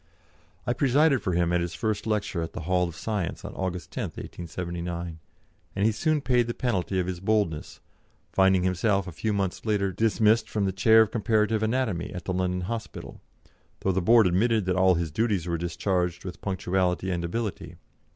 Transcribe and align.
I 0.65 0.73
presided 0.73 1.21
for 1.21 1.33
him 1.33 1.53
at 1.53 1.61
his 1.61 1.75
first 1.75 2.07
lecture 2.07 2.41
at 2.41 2.53
the 2.53 2.61
Hall 2.61 2.87
of 2.89 2.95
Science 2.95 3.45
on 3.45 3.53
August 3.53 3.91
10, 3.91 4.05
1879, 4.05 5.19
and 5.75 5.85
he 5.85 5.91
soon 5.91 6.21
paid 6.21 6.47
the 6.47 6.55
penalty 6.55 6.99
of 6.99 7.05
his 7.05 7.19
boldness, 7.19 7.81
finding 8.31 8.63
himself, 8.63 9.05
a 9.05 9.11
few 9.11 9.31
months 9.31 9.63
later, 9.63 9.91
dismissed 9.91 10.49
from 10.49 10.65
the 10.65 10.71
Chair 10.71 11.01
of 11.03 11.11
Comparative 11.11 11.61
Anatomy 11.61 12.11
at 12.15 12.25
the 12.25 12.33
London 12.33 12.61
Hospital, 12.61 13.21
though 13.81 13.91
the 13.91 14.01
Board 14.01 14.25
admitted 14.25 14.65
that 14.65 14.75
all 14.75 14.95
his 14.95 15.11
duties 15.11 15.45
were 15.45 15.59
discharged 15.59 16.25
with 16.25 16.41
punctuality 16.41 17.11
and 17.11 17.23
ability. 17.23 17.75